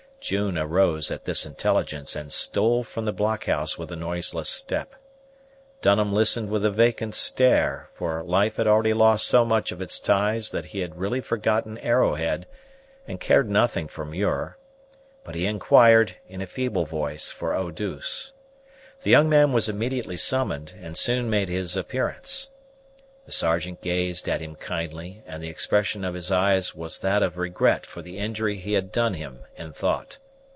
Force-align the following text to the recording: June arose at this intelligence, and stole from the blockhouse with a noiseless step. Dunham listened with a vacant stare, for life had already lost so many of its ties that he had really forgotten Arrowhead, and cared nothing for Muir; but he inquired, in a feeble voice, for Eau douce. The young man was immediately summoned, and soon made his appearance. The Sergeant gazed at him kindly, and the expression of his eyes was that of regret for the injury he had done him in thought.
June 0.23 0.55
arose 0.55 1.09
at 1.09 1.25
this 1.25 1.47
intelligence, 1.47 2.15
and 2.15 2.31
stole 2.31 2.83
from 2.83 3.05
the 3.05 3.11
blockhouse 3.11 3.75
with 3.79 3.91
a 3.91 3.95
noiseless 3.95 4.47
step. 4.49 4.93
Dunham 5.81 6.13
listened 6.13 6.51
with 6.51 6.63
a 6.63 6.69
vacant 6.69 7.15
stare, 7.15 7.89
for 7.95 8.21
life 8.21 8.57
had 8.57 8.67
already 8.67 8.93
lost 8.93 9.27
so 9.27 9.43
many 9.43 9.65
of 9.71 9.81
its 9.81 9.99
ties 9.99 10.51
that 10.51 10.65
he 10.65 10.81
had 10.81 10.99
really 10.99 11.21
forgotten 11.21 11.79
Arrowhead, 11.79 12.45
and 13.07 13.19
cared 13.19 13.49
nothing 13.49 13.87
for 13.87 14.05
Muir; 14.05 14.59
but 15.23 15.33
he 15.33 15.47
inquired, 15.47 16.17
in 16.29 16.39
a 16.39 16.45
feeble 16.45 16.85
voice, 16.85 17.31
for 17.31 17.55
Eau 17.55 17.71
douce. 17.71 18.31
The 19.01 19.09
young 19.09 19.27
man 19.27 19.51
was 19.51 19.67
immediately 19.67 20.17
summoned, 20.17 20.75
and 20.79 20.95
soon 20.95 21.31
made 21.31 21.49
his 21.49 21.75
appearance. 21.75 22.47
The 23.23 23.31
Sergeant 23.31 23.81
gazed 23.81 24.27
at 24.27 24.41
him 24.41 24.55
kindly, 24.55 25.21
and 25.27 25.41
the 25.43 25.47
expression 25.47 26.03
of 26.03 26.15
his 26.15 26.31
eyes 26.31 26.73
was 26.75 26.99
that 26.99 27.21
of 27.21 27.37
regret 27.37 27.85
for 27.85 28.01
the 28.01 28.17
injury 28.17 28.57
he 28.57 28.73
had 28.73 28.91
done 28.91 29.13
him 29.13 29.41
in 29.55 29.71
thought. 29.73 30.17